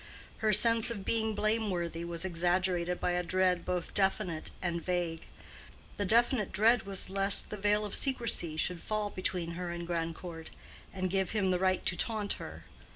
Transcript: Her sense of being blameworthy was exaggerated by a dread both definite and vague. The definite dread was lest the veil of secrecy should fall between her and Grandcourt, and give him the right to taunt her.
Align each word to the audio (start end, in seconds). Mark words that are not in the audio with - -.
Her 0.37 0.51
sense 0.51 0.89
of 0.89 1.05
being 1.05 1.35
blameworthy 1.35 2.03
was 2.03 2.25
exaggerated 2.25 2.99
by 2.99 3.11
a 3.11 3.21
dread 3.21 3.63
both 3.63 3.93
definite 3.93 4.49
and 4.59 4.83
vague. 4.83 5.27
The 5.97 6.05
definite 6.05 6.51
dread 6.51 6.87
was 6.87 7.11
lest 7.11 7.51
the 7.51 7.55
veil 7.55 7.85
of 7.85 7.93
secrecy 7.93 8.57
should 8.57 8.81
fall 8.81 9.11
between 9.11 9.51
her 9.51 9.69
and 9.69 9.85
Grandcourt, 9.85 10.49
and 10.91 11.11
give 11.11 11.33
him 11.37 11.51
the 11.51 11.59
right 11.59 11.85
to 11.85 11.95
taunt 11.95 12.33
her. 12.41 12.63